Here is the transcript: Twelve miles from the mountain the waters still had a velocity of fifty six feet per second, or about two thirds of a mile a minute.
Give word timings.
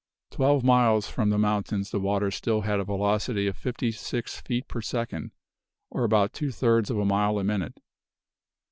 Twelve 0.31 0.63
miles 0.63 1.07
from 1.07 1.29
the 1.29 1.37
mountain 1.37 1.83
the 1.91 1.99
waters 1.99 2.33
still 2.33 2.61
had 2.61 2.79
a 2.79 2.83
velocity 2.83 3.45
of 3.45 3.55
fifty 3.55 3.91
six 3.91 4.41
feet 4.41 4.67
per 4.67 4.81
second, 4.81 5.29
or 5.91 6.03
about 6.05 6.33
two 6.33 6.49
thirds 6.49 6.89
of 6.89 6.97
a 6.97 7.05
mile 7.05 7.37
a 7.37 7.43
minute. 7.43 7.79